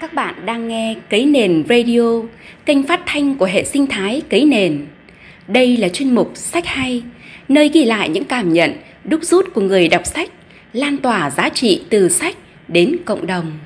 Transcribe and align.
Các 0.00 0.14
bạn 0.14 0.46
đang 0.46 0.68
nghe 0.68 0.94
Cấy 1.10 1.24
Nền 1.26 1.64
Radio, 1.68 2.00
kênh 2.64 2.82
phát 2.82 3.00
thanh 3.06 3.34
của 3.34 3.44
hệ 3.44 3.64
sinh 3.64 3.86
thái 3.86 4.22
Cấy 4.30 4.44
Nền. 4.44 4.86
Đây 5.48 5.76
là 5.76 5.88
chuyên 5.88 6.14
mục 6.14 6.30
Sách 6.34 6.66
Hay, 6.66 7.02
nơi 7.48 7.68
ghi 7.68 7.84
lại 7.84 8.08
những 8.08 8.24
cảm 8.24 8.52
nhận, 8.52 8.72
đúc 9.04 9.20
rút 9.22 9.54
của 9.54 9.60
người 9.60 9.88
đọc 9.88 10.06
sách, 10.06 10.30
lan 10.72 10.96
tỏa 10.96 11.30
giá 11.30 11.48
trị 11.48 11.82
từ 11.90 12.08
sách 12.08 12.36
đến 12.68 12.96
cộng 13.04 13.26
đồng. 13.26 13.58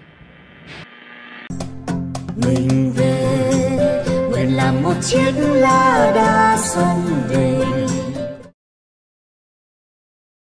Mình 2.37 2.93
về, 2.97 3.27
nguyện 4.31 4.57
làm 4.57 4.83
một 4.83 4.95
chiếc 5.03 5.33
lá 5.39 6.13
đa 6.15 6.57
sông 6.61 7.03
đình 7.31 8.00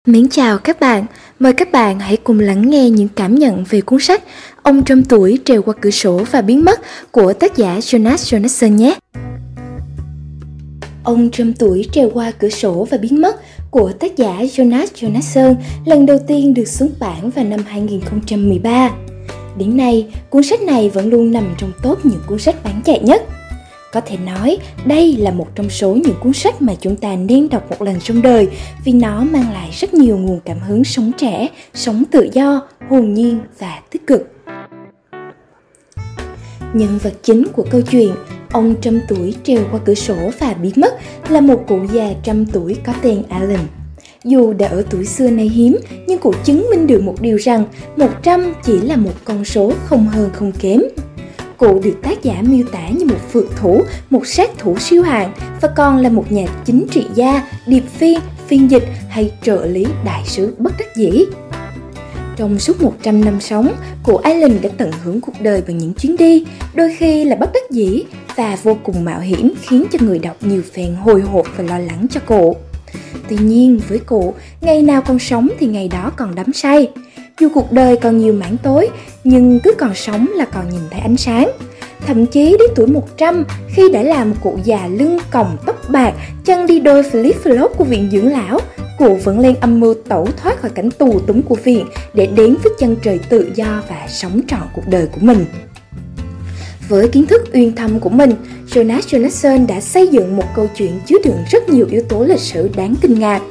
Mến 0.08 0.30
chào 0.30 0.58
các 0.58 0.80
bạn, 0.80 1.06
mời 1.40 1.54
các 1.54 1.72
bạn 1.72 2.00
hãy 2.00 2.18
cùng 2.18 2.40
lắng 2.40 2.70
nghe 2.70 2.90
những 2.90 3.08
cảm 3.16 3.36
nhận 3.36 3.64
về 3.70 3.82
cuốn 3.82 4.00
sách 4.00 4.24
Ông 4.64 4.84
trăm 4.84 5.04
tuổi 5.04 5.40
trèo 5.46 5.62
qua 5.62 5.74
cửa 5.82 5.90
sổ 5.90 6.24
và 6.32 6.42
biến 6.42 6.66
mất 6.66 6.80
của 7.12 7.34
tác 7.34 7.58
giả 7.58 7.80
Jonas 7.80 8.16
Jonasson 8.16 8.70
nhé. 8.70 8.96
Ông 11.04 11.30
trăm 11.32 11.54
tuổi 11.54 11.86
trèo 11.92 12.10
qua 12.14 12.32
cửa 12.32 12.50
sổ 12.50 12.88
và 12.92 12.98
biến 12.98 13.22
mất 13.22 13.36
của 13.72 13.92
tác 13.92 14.18
giả 14.18 14.38
Jonas 14.40 14.86
Jonasson 14.96 15.56
lần 15.86 16.06
đầu 16.06 16.20
tiên 16.28 16.54
được 16.54 16.68
xuất 16.68 16.90
bản 17.00 17.30
vào 17.30 17.46
năm 17.46 17.60
2013. 17.68 18.92
Đến 19.58 19.78
nay, 19.78 20.08
cuốn 20.30 20.44
sách 20.44 20.62
này 20.62 20.90
vẫn 20.90 21.10
luôn 21.10 21.32
nằm 21.32 21.56
trong 21.58 21.72
top 21.84 22.06
những 22.06 22.22
cuốn 22.28 22.40
sách 22.40 22.56
bán 22.64 22.82
chạy 22.86 23.00
nhất. 23.00 23.22
Có 23.94 24.02
thể 24.06 24.18
nói, 24.18 24.58
đây 24.86 25.18
là 25.18 25.32
một 25.32 25.48
trong 25.56 25.70
số 25.70 25.96
những 25.96 26.16
cuốn 26.24 26.34
sách 26.34 26.62
mà 26.62 26.74
chúng 26.82 26.96
ta 26.96 27.16
nên 27.16 27.50
đọc 27.50 27.70
một 27.70 27.82
lần 27.82 28.00
trong 28.00 28.22
đời 28.22 28.48
vì 28.86 28.92
nó 28.92 29.24
mang 29.24 29.54
lại 29.54 29.70
rất 29.72 29.94
nhiều 29.94 30.18
nguồn 30.18 30.40
cảm 30.46 30.60
hứng 30.60 30.84
sống 30.84 31.12
trẻ, 31.18 31.48
sống 31.74 32.04
tự 32.12 32.30
do, 32.34 32.68
hồn 32.90 33.14
nhiên 33.14 33.40
và 33.60 33.82
tích 33.92 34.08
cực. 34.08 34.28
Nhân 36.74 37.00
vật 37.04 37.14
chính 37.24 37.48
của 37.54 37.66
câu 37.72 37.82
chuyện 37.82 38.12
Ông 38.54 38.76
trăm 38.82 39.02
tuổi 39.08 39.36
trèo 39.44 39.64
qua 39.72 39.80
cửa 39.86 39.94
sổ 39.94 40.16
và 40.40 40.54
biến 40.54 40.74
mất 40.76 40.94
là 41.30 41.42
một 41.42 41.64
cụ 41.68 41.80
già 41.94 42.14
trăm 42.24 42.46
tuổi 42.46 42.78
có 42.86 42.94
tên 43.02 43.24
Alan. 43.30 43.68
Dù 44.24 44.54
đã 44.54 44.68
ở 44.68 44.84
tuổi 44.90 45.06
xưa 45.06 45.30
nay 45.30 45.50
hiếm, 45.50 45.78
nhưng 46.08 46.20
cụ 46.20 46.34
chứng 46.44 46.68
minh 46.72 46.88
được 46.88 47.02
một 47.02 47.22
điều 47.22 47.38
rằng 47.38 47.66
100 47.98 48.54
chỉ 48.64 48.82
là 48.82 48.96
một 48.96 49.14
con 49.26 49.46
số 49.46 49.74
không 49.86 50.08
hơn 50.08 50.30
không 50.34 50.52
kém. 50.52 50.82
Cụ 51.64 51.82
được 51.84 51.96
tác 52.04 52.24
giả 52.24 52.42
miêu 52.42 52.66
tả 52.72 52.90
như 52.90 53.06
một 53.06 53.32
phượt 53.32 53.46
thủ, 53.58 53.84
một 54.10 54.28
sát 54.28 54.50
thủ 54.58 54.80
siêu 54.80 55.04
hạng 55.04 55.34
và 55.62 55.68
còn 55.76 55.98
là 55.98 56.10
một 56.10 56.32
nhà 56.32 56.46
chính 56.66 56.86
trị 56.92 57.06
gia, 57.16 57.48
điệp 57.68 57.84
phiên, 57.98 58.20
phiên 58.48 58.72
dịch 58.72 58.84
hay 59.10 59.32
trợ 59.44 59.66
lý 59.66 59.86
đại 60.06 60.24
sứ 60.26 60.56
bất 60.58 60.74
đắc 60.80 60.96
dĩ. 60.96 61.26
Trong 62.36 62.60
suốt 62.60 62.82
100 62.82 63.26
năm 63.26 63.42
sống, 63.42 63.74
cụ 64.04 64.18
Island 64.18 64.62
đã 64.62 64.70
tận 64.78 64.92
hưởng 65.04 65.22
cuộc 65.22 65.42
đời 65.42 65.64
bằng 65.68 65.78
những 65.78 65.94
chuyến 65.94 66.18
đi, 66.18 66.46
đôi 66.74 66.96
khi 66.98 67.24
là 67.24 67.36
bất 67.36 67.50
đắc 67.54 67.72
dĩ 67.72 68.04
và 68.36 68.58
vô 68.64 68.78
cùng 68.84 69.06
mạo 69.06 69.20
hiểm 69.20 69.54
khiến 69.62 69.86
cho 69.92 70.00
người 70.02 70.20
đọc 70.20 70.38
nhiều 70.42 70.62
phen 70.74 70.96
hồi 70.96 71.22
hộp 71.22 71.46
và 71.58 71.64
lo 71.64 71.80
lắng 71.80 72.06
cho 72.12 72.20
cụ. 72.26 72.56
Tuy 73.30 73.38
nhiên 73.38 73.80
với 73.90 74.00
cụ, 74.00 74.34
ngày 74.62 74.82
nào 74.82 75.02
còn 75.02 75.20
sống 75.20 75.48
thì 75.60 75.68
ngày 75.68 75.88
đó 75.88 76.12
còn 76.16 76.36
đắm 76.36 76.54
say. 76.54 76.88
Dù 77.40 77.50
cuộc 77.54 77.72
đời 77.72 77.98
còn 77.98 78.18
nhiều 78.18 78.34
mảng 78.34 78.58
tối, 78.64 78.90
nhưng 79.24 79.60
cứ 79.60 79.74
còn 79.78 79.96
sống 79.96 80.28
là 80.36 80.46
còn 80.46 80.70
nhìn 80.70 80.82
thấy 80.92 81.00
ánh 81.00 81.18
sáng. 81.18 81.52
Thậm 82.08 82.26
chí 82.26 82.58
đến 82.60 82.70
tuổi 82.76 82.88
100, 82.88 83.44
khi 83.76 83.90
đã 83.90 84.04
là 84.04 84.26
một 84.26 84.36
cụ 84.42 84.58
già 84.64 84.88
lưng 84.88 85.18
còng 85.32 85.58
tóc 85.66 85.90
bạc, 85.90 86.14
chân 86.46 86.68
đi 86.68 86.80
đôi 86.80 87.02
flip 87.02 87.34
flop 87.44 87.68
của 87.68 87.84
viện 87.84 88.10
dưỡng 88.12 88.28
lão, 88.28 88.60
cụ 88.98 89.16
vẫn 89.24 89.40
lên 89.40 89.56
âm 89.62 89.80
mưu 89.80 89.94
tẩu 89.94 90.28
thoát 90.38 90.62
khỏi 90.62 90.72
cảnh 90.72 90.92
tù 90.92 91.20
túng 91.20 91.42
của 91.42 91.56
viện 91.56 91.86
để 92.14 92.26
đến 92.26 92.56
với 92.64 92.74
chân 92.80 92.96
trời 93.04 93.20
tự 93.30 93.52
do 93.56 93.82
và 93.90 94.08
sống 94.08 94.42
trọn 94.48 94.68
cuộc 94.76 94.88
đời 94.88 95.08
của 95.08 95.22
mình. 95.22 95.46
Với 96.90 97.08
kiến 97.08 97.26
thức 97.26 97.42
uyên 97.54 97.76
thâm 97.76 98.00
của 98.00 98.10
mình, 98.10 98.32
Jonas 98.70 99.00
Jonasson 99.00 99.68
đã 99.68 99.82
xây 99.82 100.08
dựng 100.08 100.38
một 100.38 100.46
câu 100.56 100.70
chuyện 100.78 101.00
chứa 101.06 101.18
đựng 101.24 101.38
rất 101.52 101.70
nhiều 101.70 101.88
yếu 101.92 102.02
tố 102.10 102.24
lịch 102.24 102.40
sử 102.40 102.70
đáng 102.76 102.96
kinh 103.02 103.20
ngạc. 103.20 103.42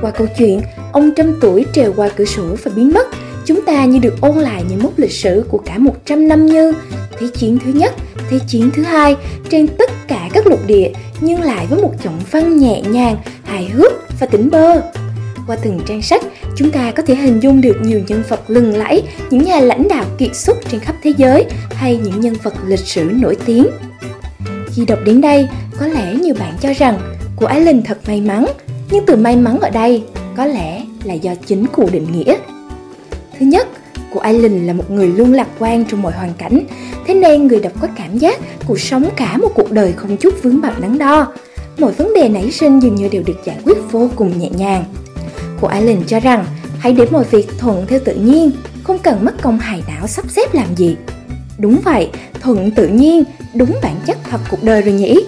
Qua 0.00 0.10
câu 0.10 0.26
chuyện, 0.38 0.60
ông 0.98 1.14
trăm 1.14 1.32
tuổi 1.40 1.66
trèo 1.72 1.92
qua 1.96 2.08
cửa 2.16 2.24
sổ 2.24 2.56
và 2.64 2.70
biến 2.76 2.90
mất, 2.94 3.08
chúng 3.44 3.62
ta 3.62 3.84
như 3.84 3.98
được 3.98 4.20
ôn 4.20 4.36
lại 4.36 4.64
những 4.68 4.82
mốc 4.82 4.98
lịch 4.98 5.12
sử 5.12 5.44
của 5.48 5.58
cả 5.58 5.78
100 5.78 6.28
năm 6.28 6.46
như 6.46 6.72
Thế 7.18 7.26
chiến 7.34 7.58
thứ 7.64 7.72
nhất, 7.72 7.94
Thế 8.30 8.38
chiến 8.48 8.70
thứ 8.74 8.82
hai 8.82 9.16
trên 9.50 9.68
tất 9.68 9.90
cả 10.08 10.28
các 10.32 10.46
lục 10.46 10.60
địa 10.66 10.90
nhưng 11.20 11.42
lại 11.42 11.66
với 11.66 11.82
một 11.82 11.92
giọng 12.04 12.18
văn 12.30 12.56
nhẹ 12.56 12.82
nhàng, 12.82 13.16
hài 13.44 13.64
hước 13.64 13.92
và 14.20 14.26
tỉnh 14.26 14.50
bơ. 14.50 14.80
Qua 15.46 15.56
từng 15.62 15.80
trang 15.86 16.02
sách, 16.02 16.22
chúng 16.56 16.70
ta 16.70 16.90
có 16.90 17.02
thể 17.02 17.14
hình 17.14 17.40
dung 17.40 17.60
được 17.60 17.76
nhiều 17.82 18.00
nhân 18.06 18.22
vật 18.28 18.40
lừng 18.50 18.76
lẫy, 18.76 19.02
những 19.30 19.44
nhà 19.44 19.60
lãnh 19.60 19.88
đạo 19.88 20.04
kiệt 20.18 20.36
xuất 20.36 20.56
trên 20.70 20.80
khắp 20.80 20.96
thế 21.02 21.12
giới 21.16 21.44
hay 21.70 21.96
những 21.96 22.20
nhân 22.20 22.34
vật 22.42 22.54
lịch 22.66 22.78
sử 22.78 23.10
nổi 23.14 23.36
tiếng. 23.46 23.66
Khi 24.74 24.84
đọc 24.84 24.98
đến 25.04 25.20
đây, 25.20 25.48
có 25.78 25.86
lẽ 25.86 26.14
nhiều 26.14 26.34
bạn 26.38 26.54
cho 26.60 26.72
rằng 26.72 26.98
cô 27.36 27.46
Ái 27.46 27.60
Linh 27.60 27.82
thật 27.82 27.98
may 28.06 28.20
mắn, 28.20 28.46
nhưng 28.90 29.06
từ 29.06 29.16
may 29.16 29.36
mắn 29.36 29.58
ở 29.60 29.70
đây 29.70 30.02
có 30.36 30.46
lẽ 30.46 30.82
là 31.04 31.14
do 31.14 31.34
chính 31.46 31.66
cụ 31.66 31.88
định 31.92 32.06
nghĩa. 32.12 32.36
Thứ 33.38 33.46
nhất, 33.46 33.68
cụ 34.12 34.20
Aileen 34.20 34.66
là 34.66 34.72
một 34.72 34.90
người 34.90 35.08
luôn 35.08 35.32
lạc 35.32 35.48
quan 35.58 35.84
trong 35.84 36.02
mọi 36.02 36.12
hoàn 36.12 36.34
cảnh, 36.38 36.66
thế 37.06 37.14
nên 37.14 37.46
người 37.46 37.60
đọc 37.60 37.72
có 37.80 37.88
cảm 37.96 38.18
giác 38.18 38.38
cụ 38.66 38.76
sống 38.76 39.08
cả 39.16 39.36
một 39.36 39.48
cuộc 39.54 39.70
đời 39.70 39.92
không 39.92 40.16
chút 40.16 40.34
vướng 40.42 40.60
bận 40.60 40.74
đắn 40.80 40.98
đo. 40.98 41.32
Mọi 41.78 41.92
vấn 41.92 42.14
đề 42.14 42.28
nảy 42.28 42.50
sinh 42.50 42.80
dường 42.80 42.94
như 42.94 43.08
đều 43.08 43.22
được 43.26 43.44
giải 43.44 43.56
quyết 43.64 43.78
vô 43.90 44.10
cùng 44.16 44.38
nhẹ 44.38 44.50
nhàng. 44.50 44.84
Cụ 45.60 45.66
Aileen 45.66 46.02
cho 46.06 46.20
rằng 46.20 46.44
hãy 46.78 46.92
để 46.92 47.06
mọi 47.10 47.24
việc 47.24 47.48
thuận 47.58 47.86
theo 47.86 48.00
tự 48.04 48.14
nhiên, 48.14 48.50
không 48.84 48.98
cần 48.98 49.24
mất 49.24 49.42
công 49.42 49.58
hài 49.58 49.82
não 49.88 50.06
sắp 50.06 50.30
xếp 50.30 50.54
làm 50.54 50.76
gì. 50.76 50.96
Đúng 51.58 51.80
vậy, 51.84 52.10
thuận 52.40 52.70
tự 52.70 52.88
nhiên, 52.88 53.22
đúng 53.54 53.76
bản 53.82 53.96
chất 54.06 54.18
thật 54.30 54.38
cuộc 54.50 54.62
đời 54.62 54.82
rồi 54.82 54.94
nhỉ? 54.94 55.24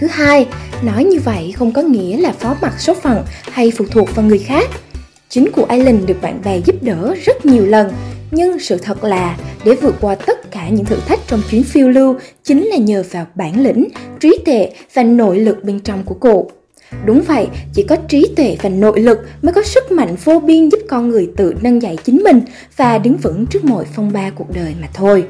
Thứ 0.00 0.06
hai, 0.06 0.46
nói 0.82 1.04
như 1.04 1.20
vậy 1.20 1.52
không 1.56 1.72
có 1.72 1.82
nghĩa 1.82 2.16
là 2.16 2.32
phó 2.32 2.56
mặc 2.62 2.74
số 2.78 2.94
phận 2.94 3.24
hay 3.42 3.72
phụ 3.76 3.84
thuộc 3.90 4.16
vào 4.16 4.26
người 4.26 4.38
khác. 4.38 4.68
Chính 5.28 5.50
của 5.52 5.66
Island 5.70 6.06
được 6.06 6.22
bạn 6.22 6.40
bè 6.44 6.58
giúp 6.58 6.82
đỡ 6.82 7.14
rất 7.24 7.46
nhiều 7.46 7.66
lần, 7.66 7.92
nhưng 8.30 8.58
sự 8.58 8.78
thật 8.78 9.04
là 9.04 9.36
để 9.64 9.74
vượt 9.74 9.94
qua 10.00 10.14
tất 10.14 10.50
cả 10.50 10.68
những 10.68 10.84
thử 10.84 10.96
thách 11.06 11.20
trong 11.26 11.42
chuyến 11.50 11.62
phiêu 11.62 11.88
lưu 11.88 12.16
chính 12.44 12.66
là 12.66 12.76
nhờ 12.76 13.04
vào 13.10 13.26
bản 13.34 13.60
lĩnh, 13.60 13.88
trí 14.20 14.38
tuệ 14.44 14.72
và 14.94 15.02
nội 15.02 15.38
lực 15.38 15.64
bên 15.64 15.80
trong 15.80 16.02
của 16.04 16.16
cô. 16.20 16.50
Đúng 17.04 17.22
vậy, 17.26 17.48
chỉ 17.74 17.82
có 17.82 17.96
trí 17.96 18.32
tuệ 18.36 18.56
và 18.62 18.68
nội 18.68 19.00
lực 19.00 19.18
mới 19.42 19.52
có 19.52 19.62
sức 19.62 19.92
mạnh 19.92 20.16
vô 20.24 20.40
biên 20.40 20.68
giúp 20.68 20.80
con 20.88 21.08
người 21.08 21.30
tự 21.36 21.54
nâng 21.62 21.82
dậy 21.82 21.98
chính 22.04 22.22
mình 22.24 22.40
và 22.76 22.98
đứng 22.98 23.16
vững 23.16 23.46
trước 23.46 23.64
mọi 23.64 23.84
phong 23.94 24.12
ba 24.12 24.30
cuộc 24.30 24.54
đời 24.54 24.74
mà 24.80 24.88
thôi. 24.94 25.24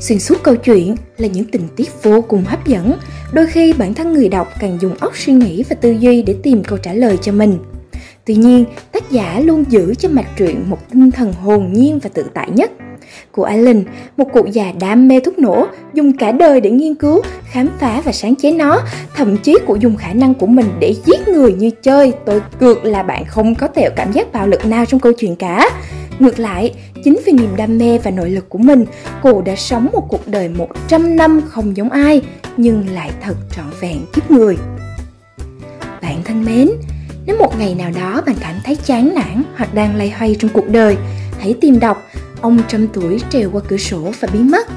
Xuyên 0.00 0.18
suốt 0.18 0.42
câu 0.42 0.56
chuyện 0.56 0.96
là 1.18 1.28
những 1.28 1.44
tình 1.44 1.68
tiết 1.76 2.02
vô 2.02 2.20
cùng 2.20 2.44
hấp 2.44 2.66
dẫn, 2.66 2.92
đôi 3.32 3.46
khi 3.46 3.72
bản 3.72 3.94
thân 3.94 4.12
người 4.12 4.28
đọc 4.28 4.48
càng 4.60 4.78
dùng 4.80 4.94
óc 5.00 5.12
suy 5.16 5.32
nghĩ 5.32 5.64
và 5.68 5.76
tư 5.80 5.90
duy 5.90 6.22
để 6.22 6.34
tìm 6.42 6.64
câu 6.64 6.78
trả 6.78 6.92
lời 6.92 7.18
cho 7.22 7.32
mình. 7.32 7.58
Tuy 8.24 8.34
nhiên, 8.34 8.64
tác 8.92 9.10
giả 9.10 9.40
luôn 9.40 9.64
giữ 9.68 9.94
cho 9.94 10.08
mạch 10.08 10.36
truyện 10.36 10.64
một 10.66 10.78
tinh 10.90 11.10
thần 11.10 11.32
hồn 11.32 11.72
nhiên 11.72 11.98
và 11.98 12.10
tự 12.14 12.24
tại 12.34 12.50
nhất. 12.50 12.70
của 13.32 13.44
Alan, 13.44 13.84
một 14.16 14.32
cụ 14.32 14.46
già 14.52 14.72
đam 14.80 15.08
mê 15.08 15.20
thuốc 15.20 15.38
nổ, 15.38 15.66
dùng 15.94 16.16
cả 16.16 16.32
đời 16.32 16.60
để 16.60 16.70
nghiên 16.70 16.94
cứu, 16.94 17.22
khám 17.44 17.68
phá 17.78 18.00
và 18.04 18.12
sáng 18.12 18.34
chế 18.34 18.52
nó, 18.52 18.80
thậm 19.14 19.36
chí 19.36 19.56
cụ 19.66 19.76
dùng 19.76 19.96
khả 19.96 20.12
năng 20.12 20.34
của 20.34 20.46
mình 20.46 20.66
để 20.80 20.94
giết 21.06 21.28
người 21.28 21.52
như 21.52 21.70
chơi. 21.82 22.12
Tôi 22.26 22.42
cược 22.60 22.84
là 22.84 23.02
bạn 23.02 23.24
không 23.24 23.54
có 23.54 23.66
tẹo 23.66 23.90
cảm 23.96 24.12
giác 24.12 24.32
bạo 24.32 24.46
lực 24.46 24.66
nào 24.66 24.86
trong 24.86 25.00
câu 25.00 25.12
chuyện 25.12 25.36
cả. 25.36 25.70
Ngược 26.18 26.38
lại, 26.38 26.74
chính 27.04 27.18
vì 27.26 27.32
niềm 27.32 27.56
đam 27.56 27.78
mê 27.78 27.98
và 27.98 28.10
nội 28.10 28.30
lực 28.30 28.48
của 28.48 28.58
mình, 28.58 28.84
cô 29.22 29.42
đã 29.42 29.56
sống 29.56 29.88
một 29.92 30.06
cuộc 30.08 30.28
đời 30.28 30.48
100 30.48 31.16
năm 31.16 31.40
không 31.48 31.76
giống 31.76 31.90
ai, 31.90 32.22
nhưng 32.56 32.88
lại 32.88 33.10
thật 33.20 33.34
trọn 33.56 33.66
vẹn 33.80 33.98
kiếp 34.14 34.30
người. 34.30 34.56
Bạn 36.02 36.22
thân 36.24 36.44
mến, 36.44 36.68
nếu 37.26 37.36
một 37.38 37.58
ngày 37.58 37.74
nào 37.74 37.90
đó 37.96 38.22
bạn 38.26 38.36
cảm 38.40 38.54
thấy 38.64 38.76
chán 38.76 39.14
nản 39.14 39.42
hoặc 39.56 39.74
đang 39.74 39.96
lay 39.96 40.10
hoay 40.10 40.36
trong 40.38 40.50
cuộc 40.54 40.68
đời, 40.68 40.96
hãy 41.38 41.54
tìm 41.60 41.80
đọc 41.80 42.04
Ông 42.40 42.58
trăm 42.68 42.88
tuổi 42.88 43.20
trèo 43.30 43.50
qua 43.50 43.60
cửa 43.68 43.76
sổ 43.76 44.12
và 44.20 44.28
biến 44.32 44.50
mất. 44.50 44.68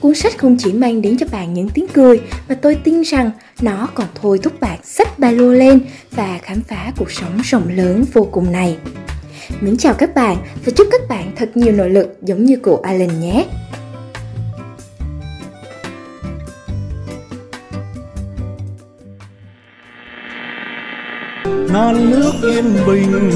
Cuốn 0.00 0.14
sách 0.14 0.38
không 0.38 0.56
chỉ 0.58 0.72
mang 0.72 1.02
đến 1.02 1.16
cho 1.18 1.26
bạn 1.32 1.54
những 1.54 1.68
tiếng 1.68 1.86
cười 1.92 2.20
mà 2.48 2.54
tôi 2.54 2.74
tin 2.74 3.02
rằng 3.02 3.30
nó 3.60 3.88
còn 3.94 4.06
thôi 4.14 4.38
thúc 4.42 4.60
bạn 4.60 4.78
xách 4.84 5.18
ba 5.18 5.30
lô 5.30 5.52
lên 5.52 5.80
và 6.10 6.38
khám 6.42 6.60
phá 6.60 6.92
cuộc 6.98 7.10
sống 7.10 7.40
rộng 7.44 7.68
lớn 7.68 8.04
vô 8.12 8.28
cùng 8.32 8.52
này. 8.52 8.76
Mến 9.60 9.76
chào 9.76 9.94
các 9.94 10.14
bạn 10.14 10.36
và 10.64 10.72
chúc 10.76 10.86
các 10.90 11.00
bạn 11.08 11.32
thật 11.36 11.50
nhiều 11.54 11.72
nội 11.72 11.90
lực 11.90 12.16
giống 12.22 12.44
như 12.44 12.56
cụ 12.56 12.76
Alan 12.76 13.20
nhé. 13.20 13.46
non 21.72 22.10
nước 22.10 22.32
yên 22.42 22.64
bình 22.86 23.30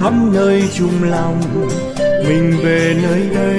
khắp 0.00 0.12
nơi 0.32 0.62
chung 0.74 1.02
lòng, 1.02 1.40
mình 2.28 2.54
về 2.62 2.96
nơi 3.02 3.20
đây 3.34 3.53